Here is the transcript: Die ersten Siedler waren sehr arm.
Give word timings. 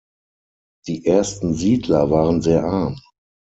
Die 0.87 1.05
ersten 1.05 1.53
Siedler 1.53 2.09
waren 2.09 2.41
sehr 2.41 2.63
arm. 2.65 2.99